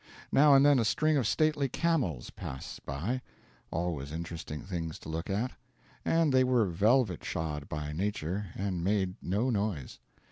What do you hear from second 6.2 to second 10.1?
they were velvet shod by nature, and made no noise.